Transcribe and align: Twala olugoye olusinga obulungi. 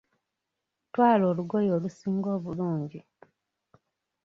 Twala 0.91 1.23
olugoye 1.31 1.69
olusinga 1.77 2.27
obulungi. 2.37 2.99